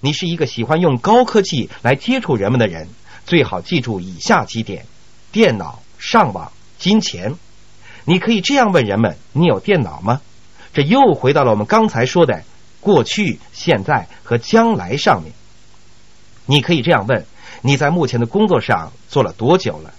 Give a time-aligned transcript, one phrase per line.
[0.00, 2.88] 你是一个喜欢用高科技来接触人们的人，
[3.24, 4.86] 最好记住以下几点：
[5.32, 7.34] 电脑、上网、金钱。
[8.04, 10.20] 你可以这样问人们：你有电脑吗？
[10.72, 12.42] 这又回到了我们刚才说的
[12.80, 15.32] 过去、现在和将来上面。
[16.44, 17.26] 你可以这样问：
[17.62, 19.92] 你在目前的工作上做了多久了？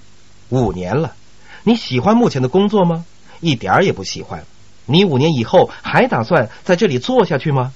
[0.50, 1.16] 五年了。
[1.64, 3.04] 你喜欢目前的工作吗？
[3.41, 4.45] 一点儿也不喜欢。
[4.86, 7.73] 你五年以后还打算在这里做下去吗？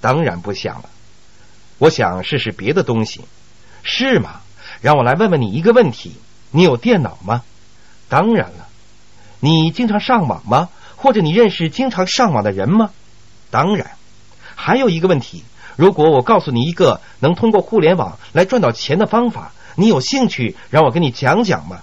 [0.00, 0.90] 当然不想了。
[1.78, 3.22] 我想试试别的东西，
[3.82, 4.40] 是吗？
[4.80, 6.14] 让我来问问你一个问题：
[6.50, 7.42] 你有电脑吗？
[8.08, 8.68] 当然了。
[9.40, 10.68] 你经常上网吗？
[10.96, 12.90] 或者你认识经常上网的人吗？
[13.50, 13.92] 当然。
[14.54, 15.44] 还有一个问题：
[15.76, 21.80] 如果我告诉你一个能通过互联网来赚到钱的方法，你有兴趣让我跟你讲讲吗？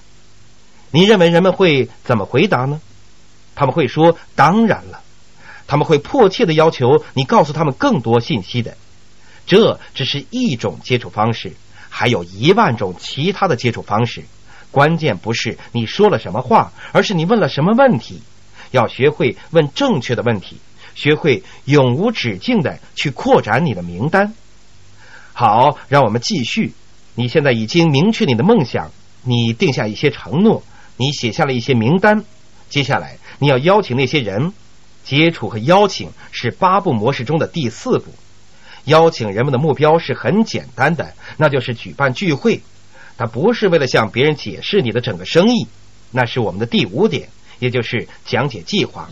[0.91, 2.81] 你认为人们会怎么回答呢？
[3.55, 5.01] 他们会说：“当然了。”
[5.67, 8.75] 他们会迫切的要求你告诉他们更多信息的。
[9.45, 11.53] 这只是一种接触方式，
[11.89, 14.23] 还有一万种其他的接触方式。
[14.71, 18.21] 关键不是你说了什么话，而是你问了什么问题。
[18.71, 20.57] 要学会问正确的问题，
[20.95, 24.33] 学会永无止境的去扩展你的名单。
[25.33, 26.73] 好，让我们继续。
[27.15, 28.91] 你现在已经明确你的梦想，
[29.23, 30.63] 你定下一些承诺，
[30.95, 32.23] 你写下了一些名单。
[32.69, 34.53] 接下来，你要邀请那些人。
[35.03, 38.13] 接触和邀请是八步模式中的第四步。
[38.85, 42.61] 邀请人们的目标是很简单的，那就是举办聚会。
[43.17, 45.67] 它不是为了向别人解释你的整个生意，
[46.11, 49.09] 那是我们的第五点，也就是讲解计划。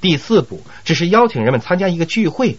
[0.00, 2.58] 第四步只是邀请人们参加一个聚会。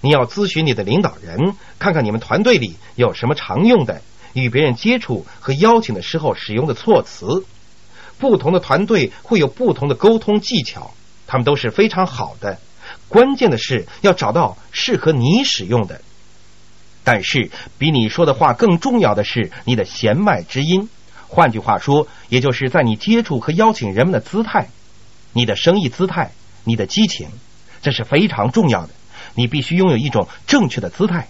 [0.00, 4.00] 你要咨询你的领导人，看看你们团队里有什么常用的
[4.32, 7.44] 与别人接触和邀请的时候使用的措辞。
[8.18, 10.94] 不同的团队会有不同的沟通技巧。
[11.26, 12.58] 他们都是非常好的，
[13.10, 16.00] 关键的是要找到适合你使用的。
[17.04, 20.88] 但是比你说的话更重要的是你的弦外之音。
[21.28, 24.68] 换句话说，也就是在你接触和邀请人们的姿态，
[25.32, 26.30] 你的生意姿态，
[26.64, 27.28] 你的激情，
[27.82, 28.90] 这是非常重要的。
[29.34, 31.28] 你必须拥有一种正确的姿态。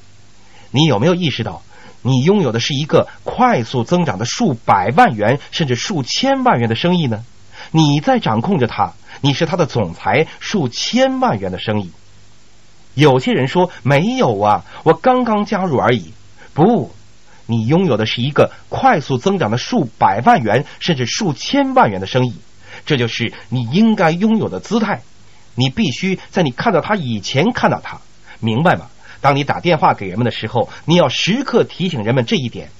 [0.70, 1.62] 你有没有意识到，
[2.02, 7.24] 你拥有的是一个快速增长的数百万元甚至数千万元的生意呢？
[7.70, 8.92] 你在掌控着它。
[9.20, 11.90] 你是他的总裁，数千万元的生意。
[12.94, 16.12] 有些人说没有啊，我刚刚加入而已。
[16.52, 16.90] 不，
[17.46, 22.34] 你拥有的是一个快速增长的数百万元甚至数千万元的生意。
[22.84, 25.02] 这就是你应该拥有的姿态。
[25.54, 28.00] 你必须在你看到他以前看到他，
[28.40, 28.86] 明白吗？
[29.20, 32.70] 当你打电话给人们的时候，你要时刻提醒人们这一点。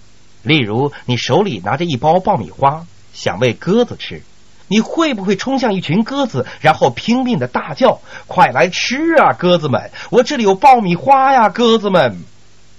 [0.42, 4.22] 例如，你手里拿着一包爆米花，想喂鸽子吃。
[4.70, 9.90] 你会不会冲向一群鸽子，然后拼命的大叫：“快来吃啊，鸽子们！
[10.10, 12.20] 我这里有爆米花呀，鸽子们！”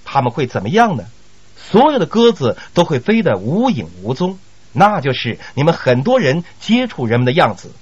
[0.05, 1.03] 他们会怎么样呢？
[1.57, 4.39] 所有的鸽子都会飞得无影无踪，
[4.71, 7.73] 那就是你们很多人接触人们的样子。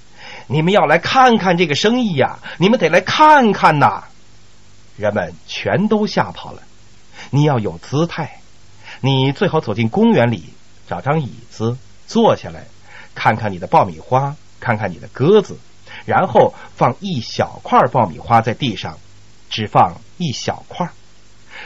[0.48, 4.02] 你们要来看看这个生意呀，你们得来看看呐！
[4.96, 6.62] 人们全都吓跑了。
[7.30, 8.40] 你要有姿态，
[9.00, 10.46] 你最好走进公园里，
[10.88, 11.78] 找张椅子
[12.08, 12.66] 坐下来。
[13.20, 15.58] 看看你的爆米花，看看你的鸽子，
[16.06, 18.98] 然后放一小块爆米花在地上，
[19.50, 20.88] 只放一小块。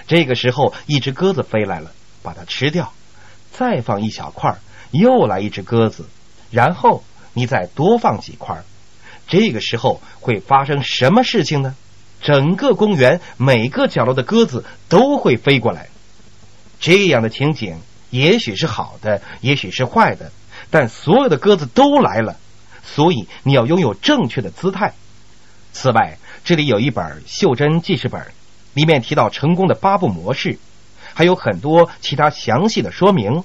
[0.09, 1.93] 这个时候，一只鸽子飞来了，
[2.25, 2.93] 把它吃掉。
[3.53, 4.57] 再放一小块，
[4.91, 6.07] 又来一只鸽子，
[6.51, 7.05] 然后
[7.35, 8.65] 你再多放几块。
[9.29, 11.77] 这个时候会发生什么事情呢？
[12.21, 15.87] 整个公园每个角落的鸽子都会飞过来。
[16.81, 17.79] 这样的情景
[18.11, 20.33] 也许是好的，也许是坏的。
[20.71, 22.37] 但所有的鸽子都来了，
[22.83, 24.95] 所以你要拥有正确的姿态。
[25.73, 28.27] 此外，这里有一本袖珍记事本，
[28.75, 30.59] 里面提到成功的八步模式，
[31.15, 33.45] 还有很多其他详细的说明。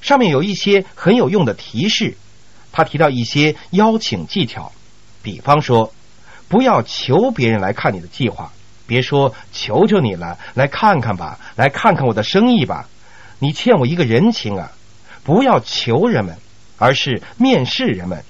[0.00, 2.16] 上面有一些很有用的提示。
[2.70, 4.72] 他提到一些邀请技巧，
[5.22, 5.92] 比方说，
[6.48, 8.52] 不要求别人来看你的计划，
[8.86, 12.88] 别说求求你了，来看看吧，来看看我的生意吧，
[13.38, 14.70] 你欠我一个人情啊！
[15.24, 16.36] 不要求人们。
[16.78, 18.24] 而是面试人们。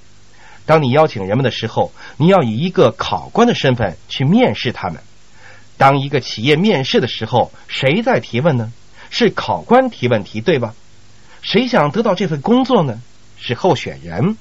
[0.66, 5.00] 当你邀请人们的时候，你要以一个考官的身份去面试他们。
[5.76, 8.72] 当一个企业面试的时候，谁在提问呢？
[9.10, 10.74] 是考官提问题，对吧？
[11.40, 13.00] 谁想得到这份工作呢？
[13.38, 14.36] 是候选人。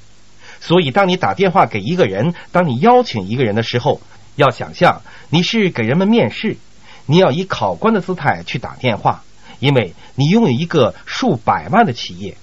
[0.60, 4.02] 所以，当你打电话给一个人，当你邀请一个人的时候，
[4.36, 6.58] 要想象你是给人们面试，
[7.06, 9.24] 你要以考官的姿态去打电话，
[9.60, 12.36] 因为你拥有一个数百万的企业。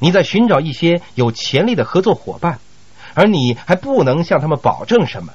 [0.00, 2.58] 你在寻找一些有潜力的合作伙伴，
[3.14, 5.32] 而你还不能向他们保证什么。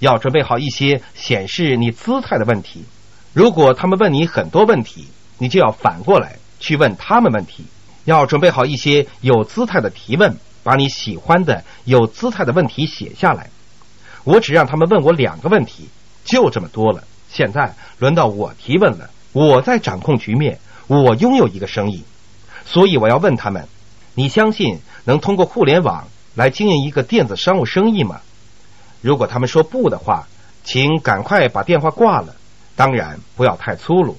[0.00, 2.84] 要准备好一些显示你姿态的问题。
[3.32, 5.06] 如果他们问你很多问题，
[5.38, 7.64] 你就要反过来去问他们问题，
[8.04, 13.48] 要准备好一些有姿态的提问，把你喜欢的有姿态的问题写下来。
[14.24, 15.88] 我只让他们问我两个问题，
[16.24, 17.04] 就这么多了。
[17.28, 22.04] 现在轮到我提问了，我在掌控局面，我拥有一个生意，
[22.64, 23.68] 所以我要问他们：
[24.14, 28.20] 你相信能通过互联网来经营一个电子商务生意吗？
[29.00, 30.28] 如果他们说不的话，
[30.62, 32.36] 请赶快把电话挂了。
[32.76, 34.16] 当然不要太粗鲁。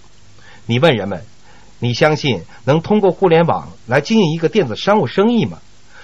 [0.65, 1.23] 你问人们：
[1.79, 5.59] 你相信能通过互联网来经营一个电子商务生意吗？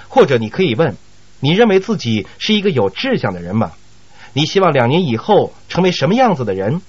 [0.07, 0.95] 或者你可以问：
[1.39, 3.71] 你认为自己是一个有志向的人吗？
[4.33, 6.81] 你希望两年以后成为什么样子的人？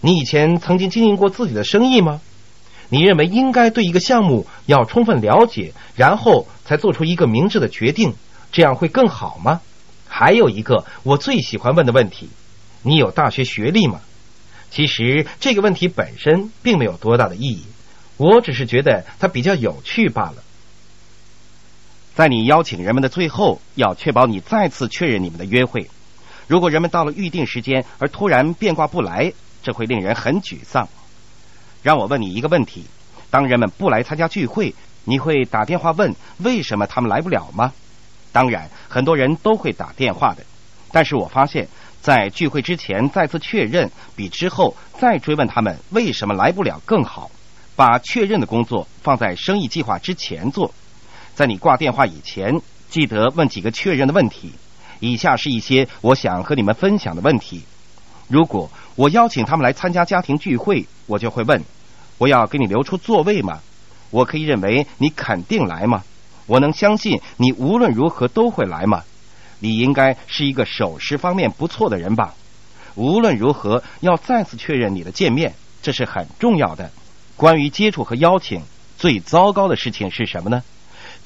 [0.00, 2.20] 你以前曾经经营过自己的生意吗？
[2.92, 8.12] 你认为应该对一个项目要充分了解，然后才做出一个明智的决定，
[8.52, 9.62] 这样会更好吗？
[10.06, 12.28] 还有一个我最喜欢问的问题：
[12.82, 14.02] 你有大学学历吗？
[14.70, 17.64] 其实这个问题本身并没有多大的意义，
[18.18, 20.34] 我只是觉得它比较有趣罢了。
[22.14, 25.88] 在你邀请人们的最后，要确保你再次确认你们的约会。
[26.46, 30.86] 如果人们到了预定时间而突然变卦不来，这会令人很沮丧。
[31.82, 32.84] 让我问你一个问题：
[33.30, 34.74] 当人们不来参加聚会，
[35.04, 37.72] 你会打电话问为什么他们来不了吗？
[38.30, 40.42] 当然，很多人都会打电话的。
[40.92, 41.68] 但是我发现，
[42.00, 47.30] 在聚会之前再次确认，比之后再追问他们为什么来不了更好。
[47.74, 50.72] 把确认的工作放在生意计划之前做。
[51.34, 54.52] 在你挂电话以前，记得问几个确认的问题。
[55.00, 57.62] 以下是一些我想和你们分享的问题。
[58.32, 61.62] 如果我邀请他们来参加家庭聚会，我就会问：
[62.16, 63.60] 我要给你留出座位吗？
[64.08, 66.02] 我可以认为你肯定来吗？
[66.46, 69.02] 我能相信你无论如何都会来吗？
[69.58, 72.32] 你应该是一个守时方面不错的人吧？
[72.94, 75.52] 无论如何，要再次确认你的见面，
[75.82, 76.90] 这是很重要的。
[77.36, 78.62] 关于接触和邀请，
[78.96, 80.62] 最糟糕的事情是什么呢？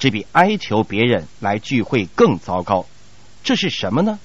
[0.01, 2.85] 这比哀求别人来聚会更糟糕。
[3.45, 4.19] 这是什么呢？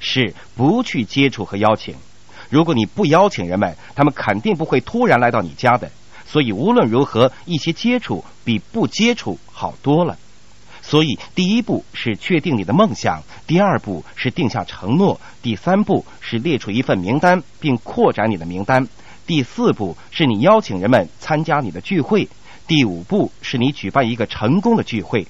[0.00, 1.94] 是不去接触和邀请。
[2.54, 5.90] 如果你不邀请人们，他们肯定不会突然来到你家的。
[6.24, 10.16] 所以无论如何，一些接触比不接触好多了。
[10.80, 18.86] 所以第一步是确定你的梦想，第二步是定下承诺，第三步是列出一份名单并扩展你的名单，
[19.26, 22.28] 第四步是你邀请人们参加你的聚会，
[22.68, 25.26] 第五步是你举办一个成功的聚会。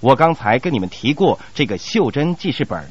[0.00, 2.84] 我刚才跟你们提过这个袖珍记事本，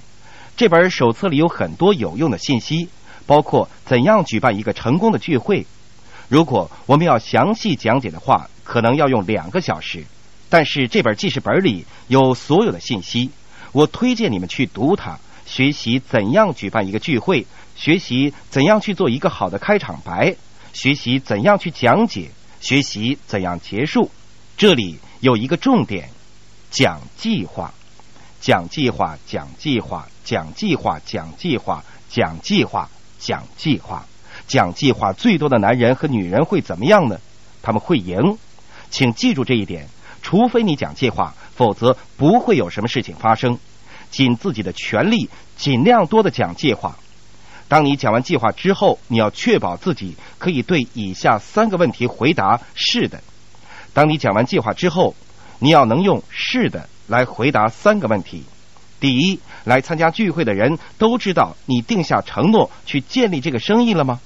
[0.55, 2.87] 这本手册里有很多有用的信息，
[3.25, 5.65] 包括怎样举办一个成功的聚会。
[6.29, 10.05] 如果我们要详细讲解的话，可能要用两个小时。
[10.49, 13.31] 但是这本记事本里有所有的信息，
[13.71, 20.35] 我推荐你们去读它，学习怎样举办一个聚会，学习怎样去做一个好的开场白，
[20.73, 22.29] 学习怎样去讲解，
[22.61, 24.11] 学习怎样结束。
[24.57, 26.09] 这里有一个重点。
[26.69, 27.71] 讲计划，
[28.41, 32.89] 讲计划，讲计划，讲计划，讲计划，讲计划，
[33.23, 34.05] 讲计划，
[34.47, 35.13] 讲计划。
[35.13, 37.19] 最多的男人和女人会怎么样呢？
[37.61, 38.37] 他们会赢。
[38.89, 39.87] 请记住这一点。
[40.21, 43.57] 除非你讲计划，否则不会有什么事情发生。
[44.11, 46.97] 尽自己的全力，尽量多的讲计划。
[47.67, 53.21] 当你讲完计划之后，你要确保自己可以对以下三个问题回答是的。
[53.93, 55.15] 当你讲完计划之后。
[55.59, 58.43] 你要能用是的来回答三个问题：
[59.03, 64.21] 第一，来参加聚会的人都知道你定下承诺去建立这个生意了吗？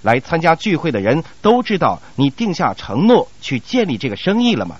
[0.00, 4.76] 来参加聚会的人都知道你定下承诺去建立这个生意了吗？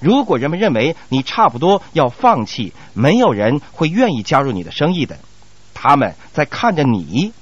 [0.00, 5.16] 如果人们认为你差不多要放弃，没有人会愿意加入你的生意的。
[5.72, 7.32] 他们在看着你，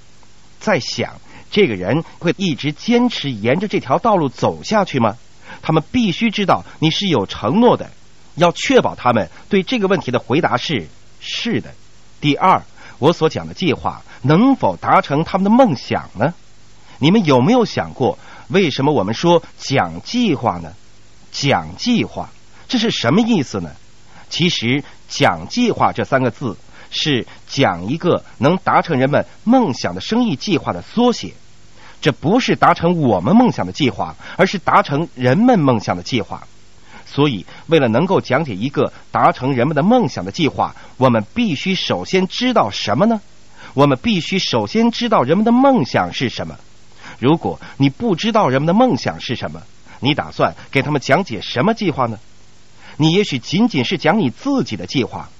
[0.61, 1.15] 在想
[1.51, 5.17] 这个人会一直坚持沿着这条道路走下去吗？
[5.63, 7.91] 他们必须知道你是有承诺的，
[8.35, 10.87] 要确保他们对这个问题的回答是
[11.27, 11.75] 是的。
[12.21, 12.63] 第二，
[12.99, 16.33] 我所讲的计划能否达成他们的梦想呢？
[16.99, 18.19] 你们有没有想过，
[18.49, 20.73] 为什么我们说讲计划呢？
[21.31, 22.31] 讲计划
[22.69, 23.71] 这是什么意思呢？
[24.31, 26.57] 其实“讲计划”这三个字
[26.91, 31.35] 是讲一个能达成人们梦想的生意计划的缩写。
[32.01, 36.47] 这不是达成我们梦想的计划，而是达成人们梦想的计划。
[37.17, 43.23] 所以，为了能够讲解一个达成人们的梦想的计划，我们必须首先知道什么呢？
[43.73, 46.59] 我们必须首先知道人们的梦想是什么。
[47.19, 49.63] 如果你不知道人们的梦想是什么，
[50.01, 52.19] 你打算给他们讲解什么计划呢？
[52.99, 55.31] 你也许仅仅是讲你自己的计划，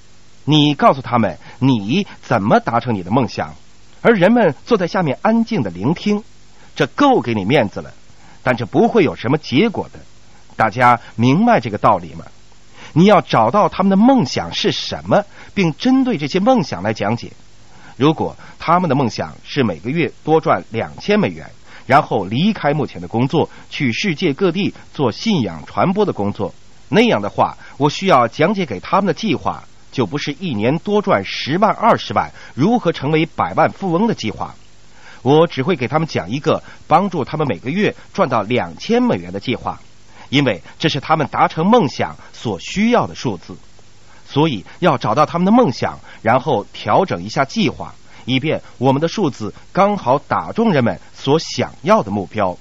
[0.45, 3.53] 你告诉他们你怎么达成你的梦想，
[4.01, 6.23] 而人们坐在下面安静的聆听。
[6.75, 7.93] 这够给你面子了，
[8.41, 9.99] 但这不会有什么结果的。
[10.57, 12.25] 大家明白这个道理吗？
[12.93, 15.23] 你要找到他们的梦想是什么，
[15.53, 17.31] 并针对这些梦想来讲解。
[17.95, 21.47] 如果他们的梦想是每个月多赚两千美元，
[21.85, 26.53] 然后离开目前的工作，去世界各地做信仰传播的工作，
[26.89, 34.55] 那样的话，我需要讲解给他们的计划就不是一年多赚十万二十万，如何成为百万富翁的计划。
[35.21, 39.79] 我只会给他们讲一个帮助他们每个月赚到两千美元的计划，
[40.29, 43.55] 因为这是他们达成梦想所需要的数字。
[44.29, 52.57] 所以要找到他们的梦想，然后调整一下计划，以便我们的数字刚好打中人们所想要的目标。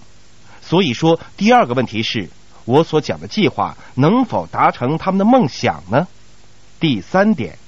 [0.63, 2.31] 所以说，第二个问题是
[2.65, 6.07] 我所讲的计划能否达成他们的梦想呢？
[6.79, 7.59] 第三点，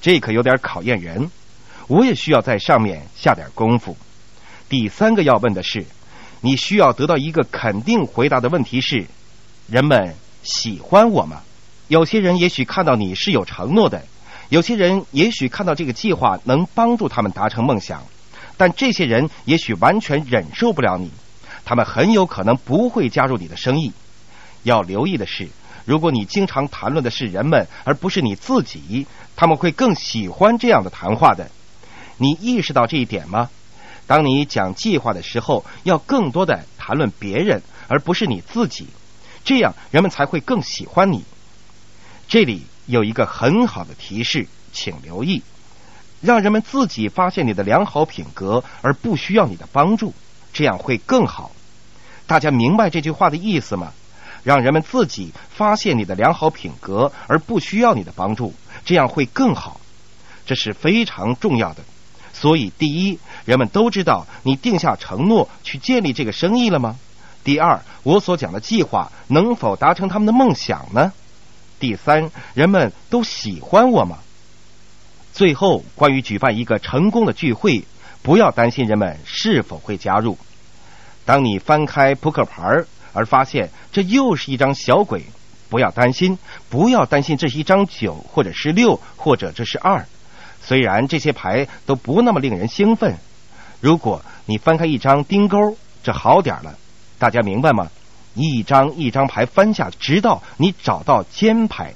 [0.00, 1.30] 这可有点考验人，
[1.86, 3.96] 我也需要在上面下点功夫。
[4.68, 5.86] 第三个要问的是，
[6.40, 9.06] 你需要得到一个肯定回答的问题是：
[9.70, 11.42] 人们喜欢我吗？
[11.86, 14.02] 有些人也许看到你是有承诺的，
[14.48, 18.02] 有些人也许看到这个计划能帮助他们达成梦想，
[18.56, 21.12] 但这些人也许完全忍受不了你，
[21.64, 23.92] 他们很有可能不会加入你的生意。
[24.64, 25.48] 要留意的是，
[25.84, 31.48] 如果你经常谈论的是人们而不是你自己，他们会更喜欢这样的谈话的。
[32.16, 33.48] 你意识到这一点吗？
[34.08, 38.88] 当你讲计划的时候，要更多的谈论别人而不是你自己，
[39.44, 41.24] 这样人们才会更喜欢你。
[42.28, 45.42] 这里有一个很好的提示，请留意，
[46.20, 50.14] 让人们自己发现你的良好品格，而不需要你的帮助，
[50.52, 51.50] 这样会更好。
[52.26, 53.92] 大家明白这句话的意思吗？
[54.42, 58.54] 让人们自己发现你的良好品格，而不需要你的帮助，
[58.84, 59.80] 这样会更好。
[60.46, 61.82] 这是非常重要的。
[62.32, 66.96] 所以，第一，人们都知道你定下承诺去建立这个生意了吗？
[67.42, 71.12] 第二，我所讲的计划能否达成他们的梦想呢？
[71.78, 74.18] 第三，人们都喜欢我吗？
[75.32, 77.84] 最后，关于举办一个成功的聚会，
[78.20, 80.36] 不要担心人们是否会加入。
[81.24, 85.24] 当你翻开扑克牌而发现这又是一张小鬼，
[85.70, 86.36] 不要担心，
[86.68, 90.04] 不要担心这是一张九或者是六或者这是二。
[90.62, 93.16] 虽然这些牌都不那么令人兴奋，
[93.80, 96.76] 如果你翻开一张丁钩，这好点了。
[97.20, 97.86] 大家明白吗？
[98.34, 101.92] 一张一张牌翻下，直到你找到尖牌。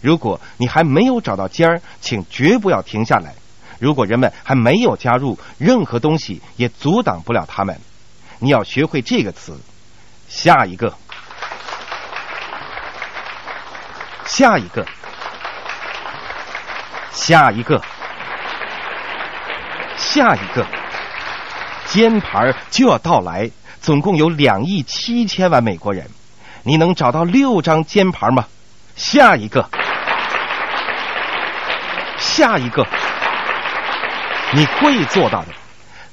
[0.00, 3.34] 如果你还没有找到尖儿，请绝不要停下来。
[3.80, 7.80] 如果人们还没有加入，任何东西也阻挡不了他们。
[8.40, 9.58] 你要学会这个词。
[10.28, 10.92] 下一个，
[14.26, 14.84] 下一个，
[17.12, 17.80] 下一个，
[19.96, 20.66] 下一个，
[21.88, 23.50] 尖牌就要到来。
[23.80, 26.04] 总共有两亿七千万美国人，
[26.64, 28.44] 你能找到六张尖牌吗？
[28.96, 29.68] 下一个，
[32.18, 32.84] 下一个，
[34.52, 35.48] 你会做到的。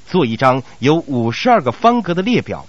[0.06, 2.64] 做一张有五十二个方格的列表。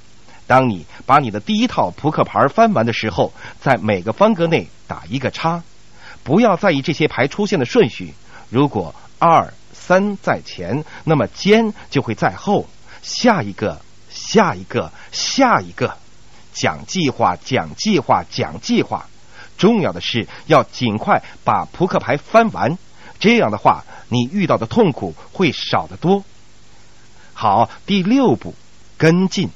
[0.48, 5.62] 当你把你的第一套扑克牌翻完的时候，在每个方格内打一个叉。
[6.24, 8.14] 不要在意这些牌出现的顺序。
[8.50, 12.66] 如果二三在前，那么尖就会在后。
[13.02, 13.82] 下一个。
[14.10, 15.96] 下一个，下一个，
[16.52, 19.06] 讲计划，讲计划，讲计划。
[19.58, 22.78] 重要的是要尽快把扑克牌翻完，
[23.20, 26.24] 这样的话，你遇到的痛苦会少得多。
[27.34, 28.56] 好，第六步，
[28.98, 29.50] 跟进。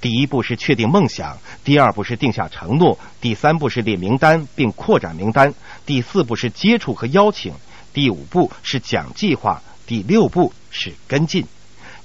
[0.00, 5.52] 第一步是确定梦想，第二步是定下承诺，第三步是列名单并扩展名单，
[5.84, 7.52] 第四步是接触和邀请，
[7.92, 11.46] 第五步是讲计划，第六步是跟进。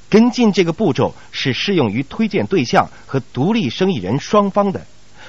[0.09, 4.85] 跟进这个步骤是适用于推荐对象和独立生意人双方的，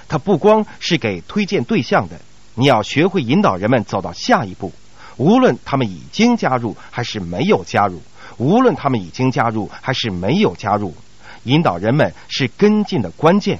[0.08, 2.20] 它不光是给推荐对象的，
[2.54, 4.72] 你要学会引导人们走到下一步。
[5.16, 8.00] 无论他们已经加入还是没有加入，
[8.36, 10.94] 无论他们已经加入还是没有加入，
[11.42, 13.58] 引导人们是跟进的关键。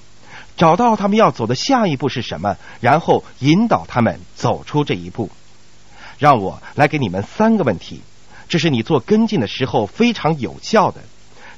[0.56, 5.30] 找到他们要走的下一步是什么，然后引导他们走出这一步。
[6.18, 8.00] 让我来给你们三个问题。
[8.49, 11.02] 这是你做跟进的时候非常有效的。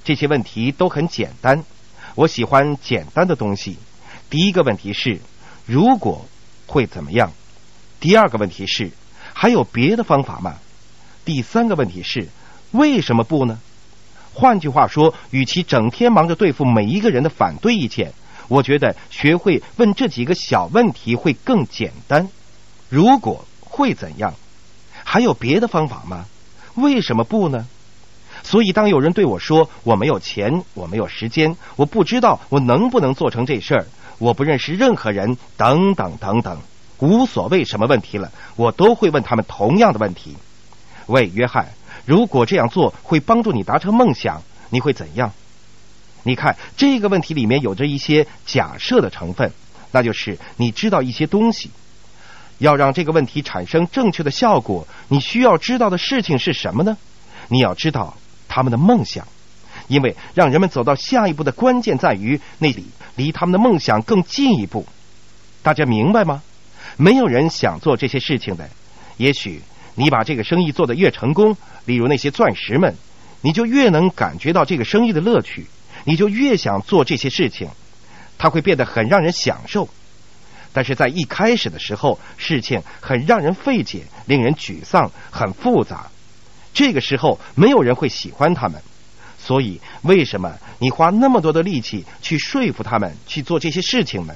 [0.03, 1.63] 这些问题都很简单，
[2.15, 3.77] 我喜欢简单的东西。
[4.29, 5.21] 第一个问题是：
[5.67, 6.27] 如果
[6.67, 7.33] 会怎么样？
[8.01, 8.91] 第二个问题是：
[9.33, 10.57] 还有别的方法吗？
[11.25, 12.29] 第三个问题是：
[12.73, 13.61] 为什么不呢？
[14.33, 18.13] 换句话说，与其整天忙着对付每一个人的反对意见，
[18.49, 22.29] 我觉得学会问这几个小问题会更简单。
[22.89, 24.35] 如果会怎样？
[25.05, 26.27] 还有别的方法吗？
[26.75, 27.67] 为什么不呢？
[28.43, 33.87] 所以，当有人对我说我没有钱，我没有时间，我不知道我能不能做成这事儿，
[34.19, 36.59] 我不认识任何人，等等等等，
[36.99, 40.37] 无所谓什么问题了，我都会问他们同样的问题。
[41.07, 41.69] 喂，约翰，
[42.07, 45.33] 如果这样做会帮助你达成梦想，你会怎样？
[46.23, 49.53] 你看这个问题里面有着一些假设的成分，
[49.91, 51.71] 那就是你知道一些东西。
[52.61, 56.97] 要让这个问题产生正确的效果，你需要知道的事情是什么呢？
[57.49, 58.17] 你要知道
[58.49, 59.27] 他们的梦想，
[59.89, 62.85] 因为让人们走到下一步的关键在于那里
[63.17, 64.87] 离他们的梦想更进一步。
[65.63, 66.43] 大家明白吗？
[66.97, 68.69] 没有人想做这些事情的。
[69.17, 69.63] 也许
[69.95, 72.95] 你把这个生意做得越成功，例如那些钻石们，
[73.41, 75.67] 你就越能感觉到这个生意的乐趣，
[76.05, 77.69] 你就越想做这些事情，
[78.37, 79.89] 它会变得很让人享受。
[80.73, 86.09] 但是在一开始的时候，事情很让人费解，令人沮丧，很复杂。
[86.73, 88.81] 这个时候，没有人会喜欢他们。
[89.39, 94.35] 所以，为什么你花那么多的力气去说服他们去做这些事情呢？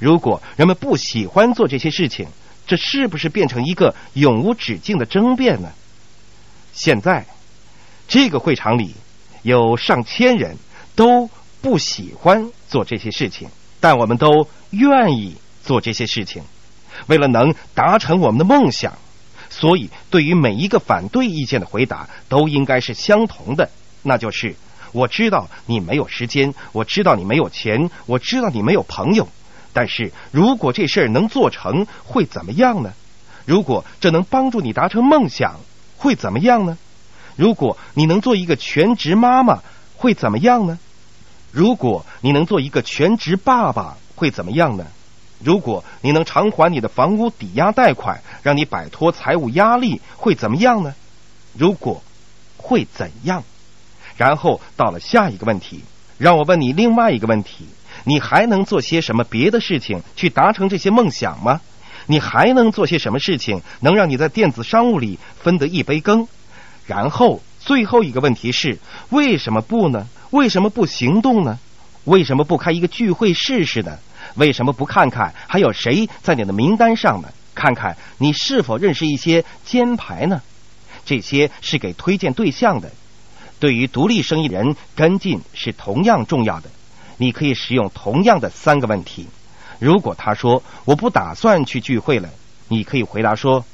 [0.00, 2.26] 如果人们不喜欢做这些事情，
[2.66, 5.70] 这是不是变成一个永无止境的争辩呢？
[6.72, 7.24] 现在，
[8.08, 8.94] 这个会场里
[9.42, 10.56] 有上千人
[10.96, 15.36] 都不喜欢做这些事情，但我们都愿意。
[15.62, 16.42] 做这些事情，
[17.06, 18.98] 为了能达成我们的梦想，
[19.48, 23.70] 所以对于每一个反对意见的回答都应该是相同的，
[24.02, 24.54] 那就是
[24.92, 29.28] 我知道你没有时间，我知道你没有钱，我知道你没有朋友，
[29.72, 32.92] 但是如果这事儿能做成，会怎么样呢？
[33.44, 35.60] 如果这能帮助你达成梦想，
[35.96, 36.76] 会怎么样呢？
[37.36, 39.62] 如果你能做一个全职妈妈，
[39.96, 40.78] 会怎么样呢？
[41.50, 44.86] 如果你能做一个全职爸爸，会怎么样呢？
[45.44, 50.94] 如果你能偿还你的房屋抵押贷款，让你摆脱财务压力，会怎么样呢？
[51.56, 52.02] 如果
[52.56, 53.42] 会怎样？
[54.16, 55.82] 然后到了下一个问题，
[56.18, 57.66] 让我问你另外一个问题：
[58.04, 61.60] 你还能做些什么别的事情去达成这些梦想吗？
[62.06, 66.26] 你还能做些什么事情能让你在电子商务里分得一杯羹？
[66.86, 68.78] 然后最后一个问题是：
[69.10, 70.06] 为什么不呢？
[70.30, 71.58] 为什么不行动呢？
[72.04, 73.98] 为什么不开一个聚会试试呢？
[74.36, 77.28] 为什么不看看还有谁在你的名单上呢？
[77.54, 80.40] 看看你是否认识一些尖牌呢？
[81.04, 82.90] 这些是给推荐对象的。
[83.60, 86.70] 对于独立生意人，跟进是同样重要的。
[87.18, 89.28] 你可以使用同样的三个问题。
[89.78, 92.30] 如果他说我不打算去聚会了，
[92.68, 93.64] 你可以回答说：“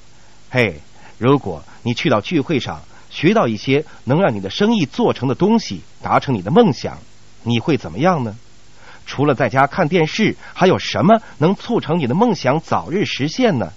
[0.51, 0.81] 嘿，
[1.19, 6.99] 如果你去到聚会上学到一些能让你的生意做成的东西，达成你的梦想，
[7.45, 8.37] 你会怎么样呢？”
[9.09, 13.73] 除了在家看电视，还有什么能促成你的梦想早日实现呢？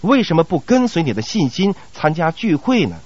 [0.00, 2.96] 为什么不跟随你的信心参加聚会呢？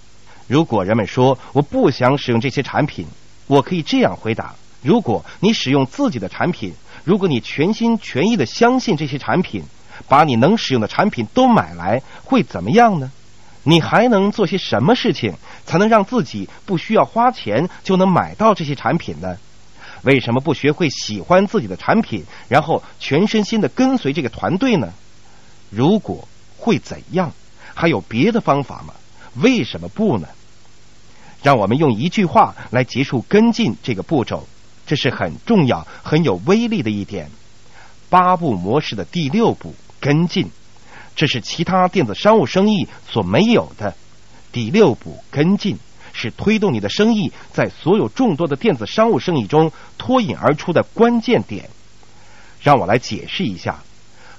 [0.46, 3.06] 如果人们说我不想使用这些产品，
[3.48, 9.64] 我可以这样回答：如果你使用自己的产品，如果你全心全意的相信这些产品，
[10.08, 13.10] 把你能使用的产品都买来，会怎么样呢？
[13.64, 15.34] 你还能做些什么事情，
[15.66, 19.36] 才能让自己不需要花钱就能买到这些产品呢？
[20.04, 24.92] 为什么不学会喜欢自己的产品，然后全身心的跟随这个团队呢？
[25.70, 27.32] 如果会怎样？
[27.74, 28.94] 还有别的方法吗？
[29.42, 30.28] 为什么不呢？
[31.42, 34.46] 让我们用一句话来结束跟进这个步骤，
[34.86, 37.28] 这是很重要、很有威力的一点。
[38.08, 40.50] 八步模式的第六步跟进，
[41.16, 43.94] 这是其他电子商务生意所没有的。
[44.52, 45.78] 第六步跟进。
[46.14, 51.68] 是推动你的生意在所有众多的电子商务生意中脱颖而出的关键点。
[52.62, 53.80] 让我来解释一下：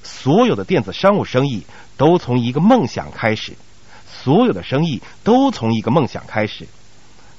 [0.01, 1.63] 所有的电子商务生意
[1.97, 3.53] 都从一个梦想开始，
[4.09, 6.67] 所有的生意都从一个梦想开始。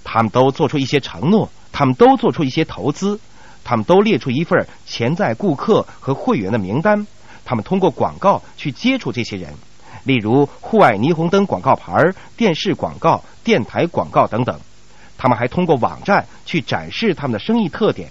[0.05, 3.19] 他们都做出一些承诺，他们都做出一些投资，
[3.65, 7.05] 他们都列出一份潜在顾客和会员的名单。
[7.45, 9.53] 他们通过广告去接触这些人。
[10.07, 11.93] 例如户外霓虹灯广告牌、
[12.37, 14.59] 电视广告、电台广告等等，
[15.19, 18.09] 他们还通过网站去展示他们的生意特点。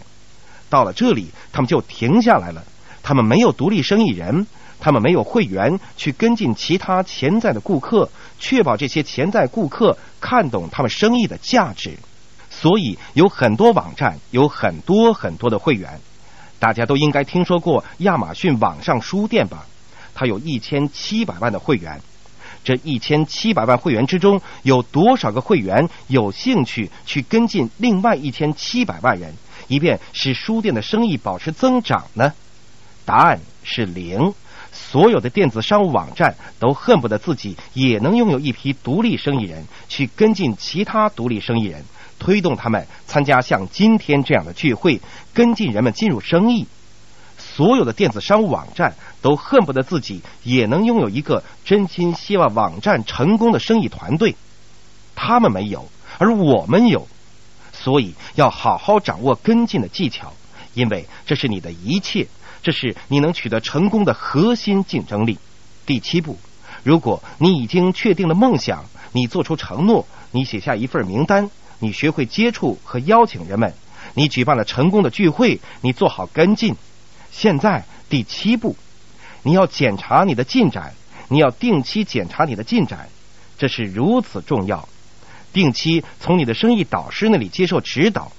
[0.69, 2.63] 到了这里，他们就停下来了。
[3.01, 4.45] 他们没有独立生意人，
[4.79, 11.97] 他们没有会员去跟进其他潜在的顾客，确保这些潜在顾客看懂他们生意的价值。
[12.49, 15.99] 所以有很多网站有很多很多的会员。
[16.58, 19.65] 大家都应该听说过亚马逊网上书店吧？
[20.15, 22.01] 他有一千七百万的会员，
[22.63, 29.36] 这一千七百万会员之中，有多少个会员有兴趣去跟进另外一千七百万人，
[29.67, 32.34] 以便使书店的生意保持增长呢？
[33.06, 34.34] 答案是零。
[34.78, 41.86] 所有的电子商务网站都恨不得自己也能拥有一批独立生意人，去跟进其他独立生意人，
[42.19, 44.99] 推动他们参加像今天这样的聚会，
[45.34, 46.67] 跟进人们进入生意。
[47.56, 54.36] 所有的电子商务网站都恨不得自己也能拥有一个真心希望网站成功的生意团队。
[55.15, 55.88] 他们没有，
[56.18, 57.08] 而我们有，
[57.72, 60.34] 所以要好好掌握跟进的技巧，
[60.74, 62.28] 因为这是你的一切，
[62.62, 65.39] 这是你能取得成功的核心竞争力。
[65.86, 66.38] 第七步，
[66.84, 73.74] 如果你已经确定了梦想，你做出承诺，你写下一份名单，你学会接触和邀请人们，
[74.13, 76.76] 你举办了成功的聚会，你做好跟进。
[77.36, 78.78] 现在第七步，
[79.43, 80.93] 你要检查你的进展，
[81.28, 83.10] 你要定期检查你的进展，
[83.58, 84.88] 这是如此重要。
[85.52, 88.32] 定期从你的生意导师那里接受指导。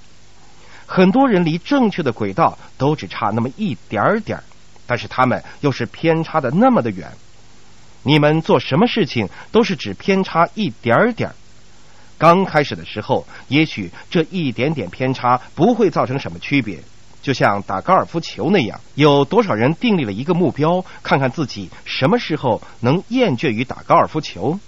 [0.87, 4.41] 很多人离正确的轨道都只差那么一点点
[4.87, 7.11] 但是他们又是偏差的那么的远。
[8.01, 11.31] 你们做什么事情都是只偏差一点点
[12.17, 16.79] 刚开始的时候，也许这一点点偏差不会造成什么区别。
[17.21, 24.59] 就像打高尔夫球那样，有多少人订立了一个目标，看看自己什么时候能厌倦于打高尔夫球？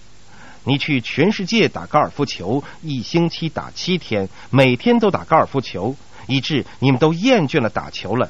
[0.66, 5.96] 你去全世界打高尔夫球，一星期打七天，每天都打高尔夫球，
[6.28, 8.30] 以致你们都厌倦了打球了。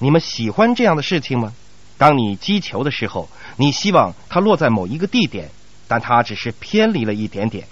[0.00, 1.52] 你们喜欢这样的事情吗？
[1.96, 5.50] 当你击球的时候，你希望它落在某一个地点，
[5.86, 7.66] 但它只是偏离了一点点。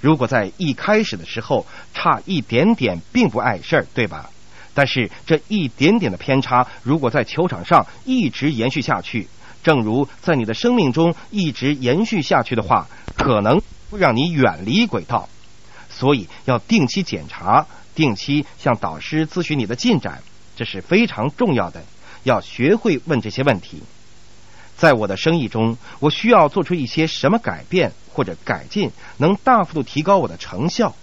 [0.00, 4.30] 如果在一开始的时候差一点点，并不碍事儿，对吧？
[4.74, 9.28] 但是这一点点的偏差，如果在球场上一直延续下去，
[9.62, 15.28] 正如在你的生命中一直延续下去的话，可能会让你远离轨道。
[15.90, 20.22] 所以要定期检查，定期向导师咨询你的进展，
[20.56, 21.82] 这是非常重要的。
[22.24, 23.82] 要学会问这些问题。
[24.76, 30.94] 在我的生意中，我需要做出一些什么改变或者改进，能大幅度提高我的成效？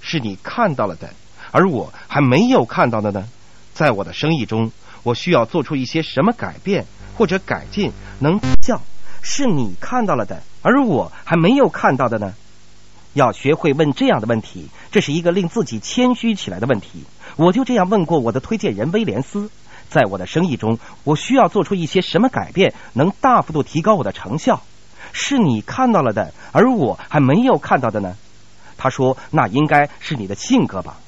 [0.00, 1.12] 是你看到了的，
[1.50, 3.24] 而我还没有看到的呢？
[3.74, 6.86] 在我的生意中，我需要做出一些什么改变？
[7.16, 8.80] 或者改进能效，
[9.22, 12.34] 是你看到了的，而我还没有看到的呢。
[13.12, 17.04] 要学会问这样的问题，这是一个令自己谦虚起来的问题。
[17.36, 19.50] 我就这样问过我的推荐人威廉斯，
[19.88, 24.62] 在我的生意中，我需要做出一些什么改变，能大幅度提高我的成效？
[25.12, 28.16] 是你看到了的，而我还没有看到的呢。
[28.78, 30.98] 他说：“那应该是你的性格吧？”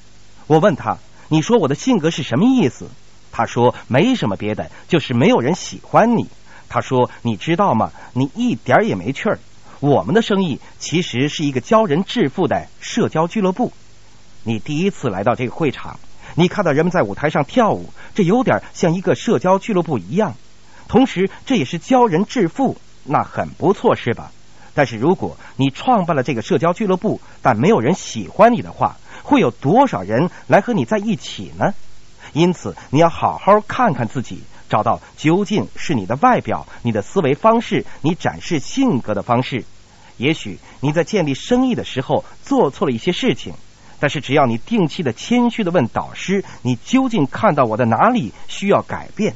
[0.52, 0.98] 我问他
[1.30, 2.86] ：“你说我的性格是什么意思？”
[3.32, 6.26] 他说：“没什么别的，就是没有人喜欢你。”
[6.68, 7.90] 他说：“你知道吗？
[8.12, 9.38] 你一点也没趣儿。
[9.80, 13.72] 我们的生意其实是一个教人致富的社交俱乐部。
[14.42, 15.98] 你第一次来到这个会场，
[16.34, 20.34] 你看到人们在舞台上跳舞，这有点像一个社交俱乐部一样。
[20.86, 24.30] 同时，这也是教人致富，那很不错，是吧？
[24.74, 31.74] 但是如果你创办了这个社交俱乐部，但没有人喜欢你的话，会有多少人来和你在一起呢？”
[32.32, 39.64] 因此，你要好好看看自己，找到究竟是你的外表、你的思维方式、你展示性格的方式。
[40.16, 43.54] 也许你在建立生意的时候做错了一些事情，
[44.00, 49.34] 但是只要你定期的、谦虚的问导师，你究竟看到我的哪里需要改变？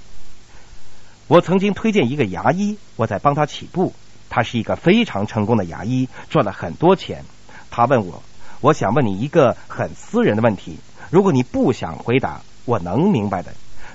[1.28, 3.92] 我曾经推荐一个牙医，我在帮他起步，
[4.30, 7.24] 他是一个非常成功的牙医，赚了很多钱。
[7.70, 8.22] 他问我，
[8.66, 10.76] 我想问你一个很私人的问题，
[11.08, 12.40] 如果你不想回答。
[12.64, 13.52] 我能明白的，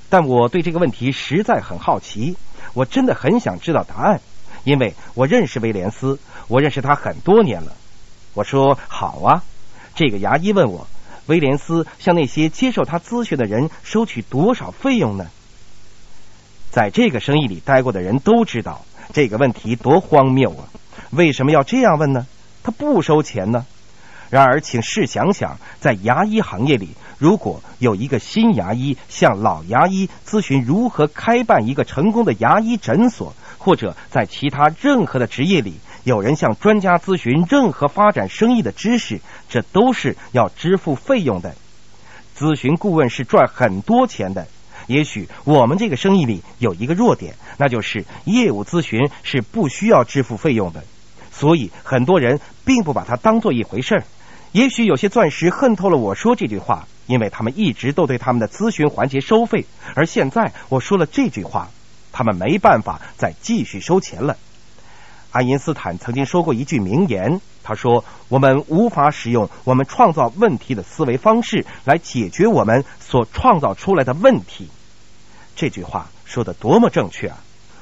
[0.09, 2.37] 但我对这个问题实在很好奇，
[2.73, 4.21] 我真的很想知道答案，
[4.63, 7.75] 因为我认识威廉斯，我认识他很多年了。
[8.33, 9.43] 我说好啊，
[9.93, 10.87] 这个牙医问我，
[11.25, 15.27] 威廉斯向那些接受他咨询的人收取多少费用呢？
[16.69, 20.63] 在这个生意里待过的人都知道这个问题多荒谬啊！
[21.09, 22.25] 为什么要这样问呢？
[22.63, 23.65] 他不收钱呢？
[24.31, 41.53] 然而，请试想想，在牙医行业里，如果有一个新牙医向老牙医咨询如何开办一个成功的牙医诊所，或者在其他任何的职业里，有人向专家咨询任何发展生意的知识，这都是要支付费用的。
[42.37, 44.47] 咨询顾问是赚很多钱的。
[44.87, 50.83] 也许我们这个生意里有一个弱点，那就是业务咨询是不需要支付费用的，
[51.33, 54.03] 所以很多人并不把它当做一回事儿。
[54.51, 61.69] 也许有些钻石恨透了我说这句话，因为他们一直都对他们的咨询环节收费，而现在我说了这句话，
[62.11, 64.35] 他们没办法再继续收钱了。
[65.31, 74.67] 爱因斯坦曾经说过一句名言，他说：“我们无法使用我们创造问题的思维方式来解决我们所创造出来的问题。”
[75.55, 77.37] 这句话说的多么正确啊！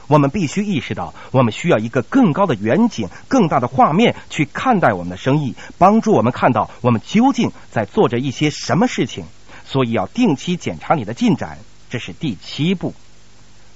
[0.10, 9.24] 我们必须意识到，我们需要一个更高的远景、更大的画面去看待我们的生意，帮助我们看到我们究竟在做着一些什么事情。
[9.66, 11.60] 所以要定期检查你的进展，
[11.92, 12.96] 这是第七步。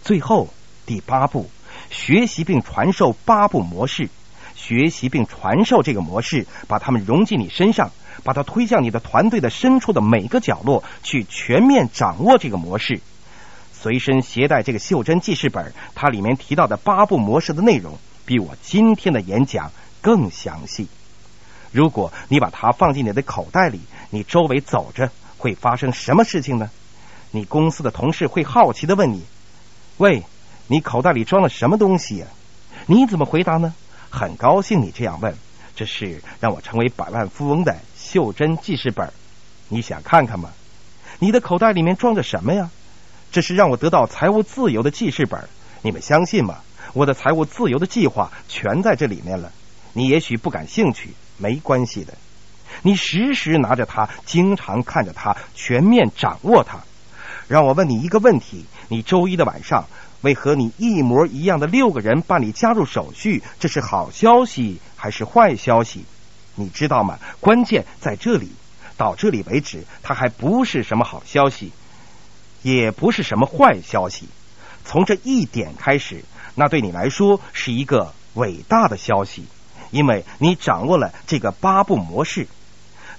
[0.02, 0.50] 最后
[0.88, 1.52] 第八步，
[1.92, 4.10] 学习并传授八步模式，
[4.56, 7.92] 学习并传授这个模式，把它们融进你身上，
[8.24, 13.00] 把它推向你的团队的深处的每个角落，去全面掌握这个模式。
[13.84, 20.88] 随身携带这个袖珍记事本，它里面提到的八步模式的内容比我今天的演讲更详细。
[21.74, 26.72] 如果你把它放进你的口袋里，你周围走着会发生什么事情呢？
[27.32, 29.22] 你公司的同事会好奇的问你
[29.98, 30.24] ：“喂，
[30.68, 32.28] 你口袋里装了什么东西呀？”
[32.88, 33.74] 你怎么回答呢？
[34.10, 35.36] 很高兴你这样问，
[35.76, 39.12] 这是让我成为百万富翁的袖珍记事本。
[39.68, 40.52] 你想看看吗？
[41.20, 42.70] 你的口袋里面装着什么呀？
[43.34, 45.50] 这是让我得到财务自由的记事本，
[45.82, 46.58] 你们相信吗？
[46.94, 49.52] 我的财务自由的计划全在这里面了。
[49.92, 52.14] 你也许不感兴趣，没关系的。
[52.84, 56.78] 你时时拿着它，经常看着它，全面掌握它。
[57.48, 59.86] 让我问你一个问题：你周一的晚上
[60.22, 66.06] 为和你一模一样的六个人办理加入手续，这是好消息还是坏消息？
[66.54, 67.18] 你知道吗？
[67.40, 68.52] 关键在这里。
[68.96, 71.72] 到这里为止，它还不是什么好消息。
[72.64, 74.28] 也不是什么坏消息。
[74.84, 79.46] 从这一点开始，那对你来说是一个伟大的消息，
[79.92, 82.48] 因为你掌握了这个八步模式。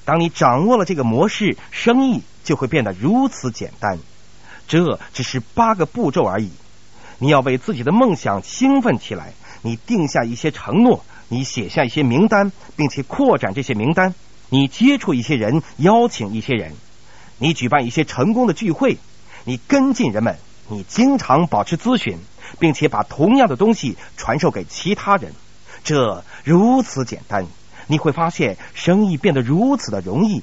[0.04, 3.98] 当你掌握了这个模式，生意就会变得如此简单。
[4.66, 6.50] 这只是八个步骤而已。
[7.18, 14.14] 你要为自己的梦想兴奋起来，你定下一些承诺，你写下一些名单，并且扩展这些名单。
[14.50, 16.72] 你接触一些人，邀请一些人，
[17.38, 18.98] 你举办一些成功的聚会。
[19.44, 22.18] 你跟进人们，你经常保持咨询，
[22.58, 25.32] 并且把同样的东西传授给其他人，
[25.84, 27.46] 这如此简单。
[27.86, 30.42] 你会发现生意变得如此的容易。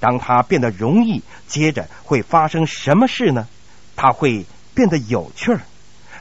[0.00, 3.46] 当它变得容易，接着会发生什么事呢？
[3.94, 4.44] 它会
[4.74, 5.60] 变得有趣儿。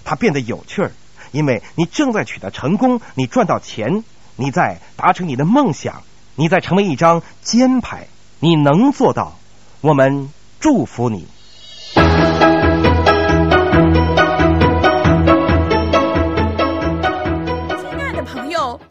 [0.06, 0.92] 它变得有趣儿，
[1.32, 4.04] 因为你正在取得成功，你赚到钱，
[4.36, 6.04] 你在达成你的梦想，
[6.36, 8.08] 你在成为一张尖牌。
[8.40, 9.40] 你能做到，
[9.82, 11.28] 我们祝福你。